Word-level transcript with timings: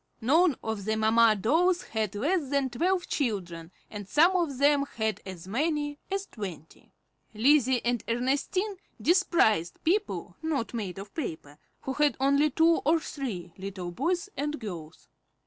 None 0.19 0.55
of 0.63 0.85
the 0.85 0.97
mamma 0.97 1.35
dolls 1.39 1.83
had 1.83 2.15
less 2.15 2.49
than 2.49 2.71
twelve 2.71 3.05
children, 3.07 3.71
and 3.87 4.07
some 4.09 4.35
of 4.35 4.57
them 4.57 4.83
had 4.97 5.21
as 5.27 5.47
many 5.47 5.99
as 6.09 6.25
twenty. 6.25 6.91
Lizzie 7.35 7.85
and 7.85 8.03
Ernestine 8.07 8.77
despised 8.99 9.77
people 9.83 10.37
not 10.41 10.73
made 10.73 10.97
of 10.97 11.13
paper, 11.13 11.59
who 11.81 11.93
had 11.93 12.17
only 12.19 12.49
two 12.49 12.81
or 12.83 12.99
three 12.99 13.53
little 13.59 13.91
boys 13.91 14.27
and 14.35 14.59
girls. 14.59 15.07